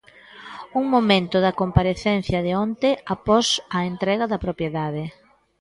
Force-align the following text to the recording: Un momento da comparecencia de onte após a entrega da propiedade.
Un 0.79 0.85
momento 0.95 1.37
da 1.45 1.57
comparecencia 1.61 2.39
de 2.45 2.51
onte 2.65 2.89
após 3.15 3.45
a 3.77 3.79
entrega 3.91 4.25
da 4.31 4.41
propiedade. 4.45 5.03